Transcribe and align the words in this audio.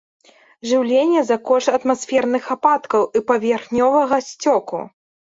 Жыўленне 0.69 1.21
за 1.25 1.35
кошт 1.49 1.69
атмасферных 1.77 2.47
ападкаў 2.55 3.03
і 3.19 3.21
паверхневага 3.33 4.17
сцёку. 4.29 4.81